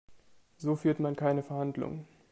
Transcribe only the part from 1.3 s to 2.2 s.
Verhandlungen.